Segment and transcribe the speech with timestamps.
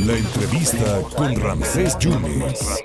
[0.00, 2.82] La entrevista con Ramsés Yunes.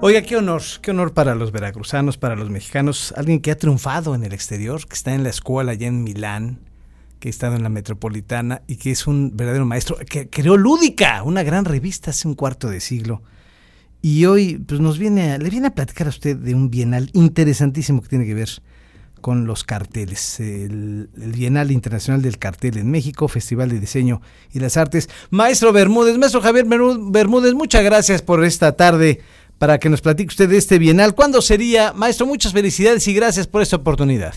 [0.00, 4.16] Oiga, qué honor, qué honor para los veracruzanos, para los mexicanos, alguien que ha triunfado
[4.16, 6.58] en el exterior, que está en la escuela allá en Milán,
[7.20, 11.22] que ha estado en la metropolitana y que es un verdadero maestro, que creó Lúdica,
[11.22, 13.22] una gran revista hace un cuarto de siglo.
[14.02, 18.02] Y hoy pues nos viene le viene a platicar a usted de un bienal interesantísimo
[18.02, 18.50] que tiene que ver
[19.24, 20.38] con los carteles.
[20.38, 24.20] El, el, Bienal Internacional del Cartel en México, Festival de Diseño
[24.52, 25.08] y las Artes.
[25.30, 29.22] Maestro Bermúdez, maestro Javier Bermúdez, muchas gracias por esta tarde
[29.58, 31.14] para que nos platique usted de este Bienal.
[31.14, 31.94] ¿Cuándo sería?
[31.94, 34.34] Maestro, muchas felicidades y gracias por esta oportunidad.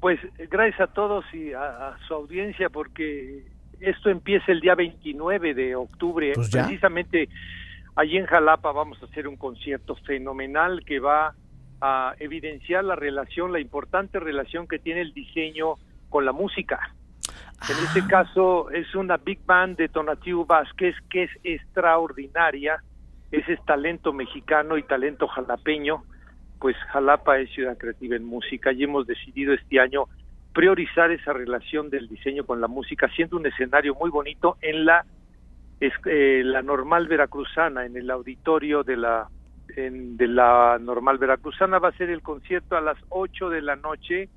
[0.00, 0.20] Pues
[0.50, 3.46] gracias a todos y a, a su audiencia porque
[3.80, 6.32] esto empieza el día 29 de octubre.
[6.34, 6.50] Pues.
[6.50, 7.30] Precisamente
[7.94, 11.34] allí en Jalapa vamos a hacer un concierto fenomenal que va
[11.80, 15.74] a evidenciar la relación, la importante relación que tiene el diseño
[16.08, 16.78] con la música.
[17.68, 18.08] En este Ah.
[18.08, 22.82] caso es una big band de Tonatiuh Vázquez que es extraordinaria,
[23.30, 26.04] ese es talento mexicano y talento jalapeño,
[26.60, 30.04] pues Jalapa es ciudad creativa en música y hemos decidido este año
[30.52, 35.04] priorizar esa relación del diseño con la música, siendo un escenario muy bonito en la
[35.80, 39.28] es, eh, la normal veracruzana, en el auditorio de la
[39.76, 43.76] en- de la normal veracruzana va a ser el concierto a las 8 de la
[43.76, 44.28] noche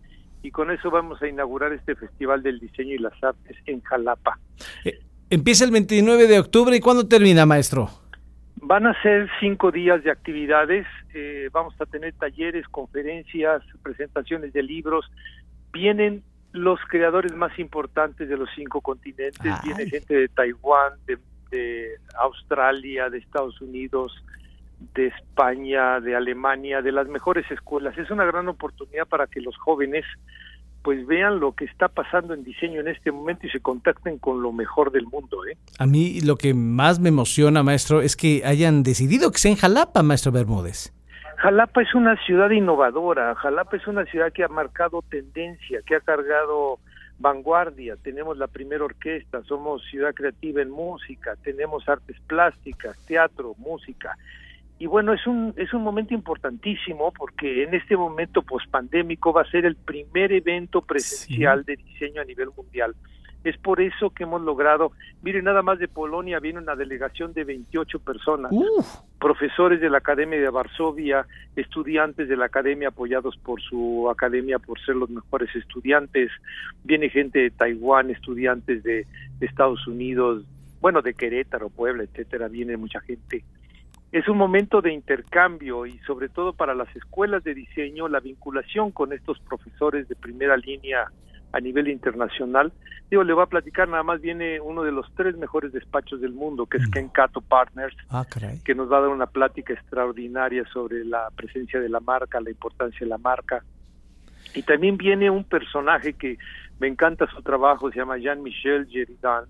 [0.43, 4.37] y con eso vamos a inaugurar este Festival del Diseño y las Artes en Jalapa.
[4.85, 4.99] Eh,
[5.31, 7.87] Empieza el 29 de octubre y ¿cuándo termina, maestro?
[8.61, 14.63] Van a ser cinco días de actividades, eh, vamos a tener talleres, conferencias, presentaciones de
[14.63, 15.05] libros,
[15.71, 19.59] vienen los creadores más importantes de los cinco continentes, Ay.
[19.65, 21.17] viene gente de Taiwán, de,
[21.51, 24.11] de Australia, de Estados Unidos,
[24.94, 27.97] de España, de Alemania, de las mejores escuelas.
[27.97, 30.05] Es una gran oportunidad para que los jóvenes
[30.81, 34.41] pues vean lo que está pasando en diseño en este momento y se contacten con
[34.41, 35.57] lo mejor del mundo, ¿eh?
[35.77, 39.57] A mí lo que más me emociona, maestro, es que hayan decidido que sea en
[39.57, 40.94] Jalapa, maestro Bermúdez.
[41.38, 46.01] Jalapa es una ciudad innovadora, Jalapa es una ciudad que ha marcado tendencia, que ha
[46.01, 46.79] cargado
[47.17, 54.17] vanguardia, tenemos la primera orquesta, somos ciudad creativa en música, tenemos artes plásticas, teatro, música.
[54.79, 59.51] Y bueno, es un es un momento importantísimo porque en este momento pospandémico va a
[59.51, 62.95] ser el primer evento presencial de diseño a nivel mundial.
[63.44, 64.91] Es por eso que hemos logrado,
[65.22, 70.00] mire, nada más de Polonia viene una delegación de 28 personas Uf, profesores de la
[70.00, 71.25] Academia de Varsovia,
[71.56, 76.31] estudiantes de la Academia apoyados por su academia por ser los mejores estudiantes,
[76.84, 79.06] viene gente de Taiwán, estudiantes de,
[79.40, 80.46] de Estados Unidos,
[80.81, 83.44] bueno, de Querétaro, Puebla, etcétera, viene mucha gente.
[84.12, 88.92] Es un momento de intercambio y sobre todo para las escuelas de diseño, la vinculación
[88.92, 91.12] con estos profesores de primera línea
[91.52, 92.72] a nivel internacional.
[93.09, 96.34] Digo, le voy a platicar, nada más viene uno de los tres mejores despachos del
[96.34, 96.92] mundo, que es Mm.
[96.92, 98.25] Kenkato Partners, ah,
[98.64, 102.52] que nos va a dar una plática extraordinaria sobre la presencia de la marca, la
[102.52, 103.64] importancia de la marca.
[104.56, 106.38] Y también viene un personaje que
[106.80, 109.46] me encanta su trabajo, se llama Jean-Michel Geridan.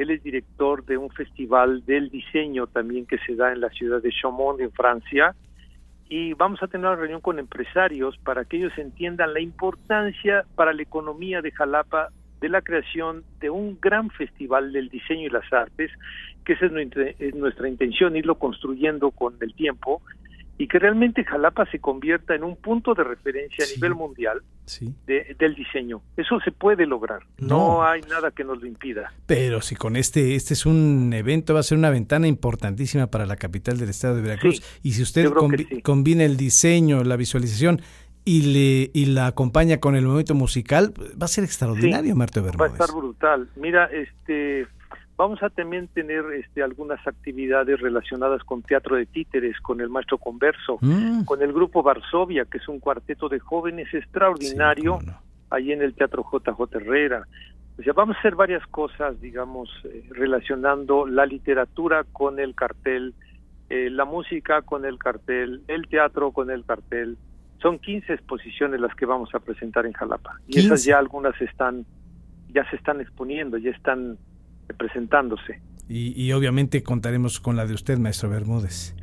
[0.00, 4.00] Él es director de un festival del diseño también que se da en la ciudad
[4.00, 5.34] de Chaumont, en Francia.
[6.08, 10.72] Y vamos a tener una reunión con empresarios para que ellos entiendan la importancia para
[10.72, 12.08] la economía de Jalapa
[12.40, 15.90] de la creación de un gran festival del diseño y las artes,
[16.46, 20.00] que esa es nuestra, es nuestra intención, irlo construyendo con el tiempo
[20.62, 23.72] y que realmente Jalapa se convierta en un punto de referencia Sí.
[23.72, 24.94] a nivel mundial Sí.
[25.06, 26.02] de- del diseño.
[26.16, 27.48] Eso se puede lograr, no.
[27.48, 27.82] No.
[27.84, 29.12] hay nada que nos lo impida.
[29.26, 33.24] Pero si con este, este es un evento, va a ser una ventana importantísima para
[33.24, 34.56] la capital del estado de Veracruz.
[34.56, 37.80] Sí, y si usted combi- combina el diseño, la visualización
[38.24, 42.48] y le y la acompaña con el movimiento musical, va a ser extraordinario, Marta Va
[42.48, 42.72] a Bermúdez.
[42.72, 43.48] estar brutal.
[43.56, 44.66] Mira, este
[45.20, 50.16] vamos a también tener este algunas actividades relacionadas con teatro de títeres, con el maestro
[50.16, 54.98] Converso, Mm, con el grupo Varsovia, que es un cuarteto de jóvenes extraordinario.
[54.98, 55.20] sí, no.
[55.50, 57.26] ahí en el Teatro JJ Herrera.
[57.78, 63.14] O sea, vamos a hacer varias cosas, digamos, eh, relacionando la literatura con el cartel,
[63.68, 67.18] eh, la música con el cartel, el teatro con el cartel.
[67.60, 70.36] Son 15 exposiciones las que vamos a presentar en Jalapa.
[70.46, 70.66] Y 15.
[70.66, 71.84] esas ya algunas están,
[72.54, 74.16] ya se están exponiendo, ya están
[74.74, 75.60] presentándose.
[75.88, 78.94] Y, y obviamente contaremos con la de usted, maestro Bermúdez.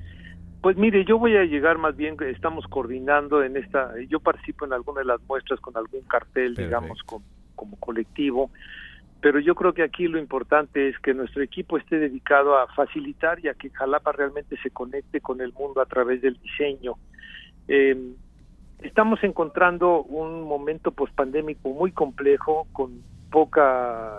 [0.61, 4.73] Pues mire, yo voy a llegar más bien, estamos coordinando en esta, yo participo en
[4.73, 6.61] alguna de las muestras con algún cartel, Perfecto.
[6.63, 7.23] digamos, com-
[7.55, 8.51] como colectivo,
[9.21, 13.39] pero yo creo que aquí lo importante es que nuestro equipo esté dedicado a facilitar
[13.43, 16.93] y a que Jalapa realmente se conecte con el mundo a través del diseño.
[17.67, 18.13] Eh,
[18.79, 24.13] estamos encontrando un momento pospandémico muy complejo, con poca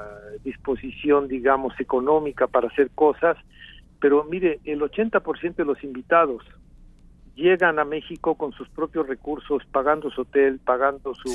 [0.44, 3.36] disposición, digamos, económica para hacer cosas,
[4.00, 6.42] pero mire, el 80% de los invitados
[7.34, 11.30] llegan a México con sus propios recursos, pagando su hotel, pagando su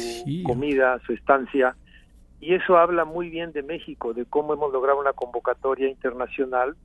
[0.46, 1.76] comida, su estancia,
[2.40, 6.76] y eso habla muy bien de México, de cómo hemos logrado una convocatoria internacional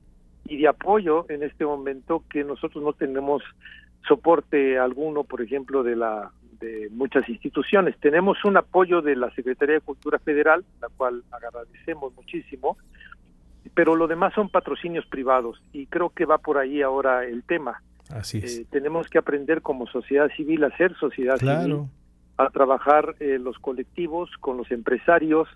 [0.45, 3.43] y de apoyo en este momento que nosotros no tenemos
[4.07, 7.97] soporte alguno, por ejemplo, de la de muchas instituciones.
[7.99, 12.77] Tenemos un apoyo de la Secretaría de Cultura Federal, la cual agradecemos muchísimo,
[13.73, 17.81] pero lo demás son patrocinios privados y creo que va por ahí ahora el tema.
[18.09, 18.59] Así es.
[18.59, 21.85] Eh, tenemos que aprender como sociedad civil a ser sociedad civil,
[22.37, 25.47] a trabajar eh, los colectivos con los empresarios.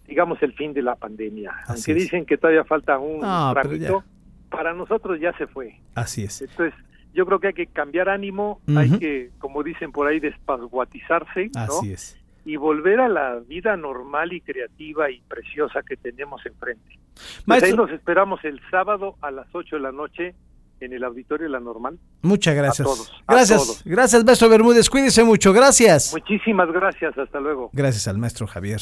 [0.08, 1.52] digamos, el fin de la pandemia.
[1.68, 4.04] Aunque dicen que todavía falta un no,
[4.50, 5.80] para nosotros ya se fue.
[5.96, 6.42] Así es.
[6.42, 6.74] Entonces,
[7.14, 11.62] yo creo que hay que cambiar ánimo, hay que, como dicen por ahí, despasguatizarse, ¿no?
[11.62, 12.20] Así es.
[12.46, 17.00] Y volver a la vida normal y creativa y preciosa que tenemos enfrente.
[17.46, 20.36] Pues ahí nos esperamos el sábado a las 8 de la noche
[20.80, 22.00] en el auditorio de la normal.
[22.22, 22.88] Muchas gracias.
[22.88, 23.12] A todos.
[23.28, 23.82] Gracias.
[23.86, 24.90] Gracias, maestro Bermúdez.
[24.90, 25.54] Cuídese mucho.
[25.54, 26.14] Gracias.
[26.14, 27.18] Muchísimas gracias.
[27.18, 27.70] Hasta luego.
[27.74, 28.82] Gracias al maestro Javier.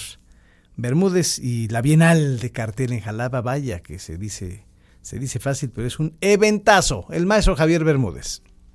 [0.76, 4.66] Bermúdez y la Bienal de Cartel en Jalaba, vaya que se dice,
[5.02, 7.06] se dice fácil, pero es un eventazo.
[7.12, 8.42] El maestro Javier Bermúdez.